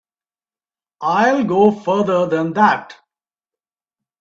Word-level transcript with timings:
I'll 1.03 1.43
go 1.43 1.69
further 1.69 2.25
than 2.25 2.53
that. 2.53 2.95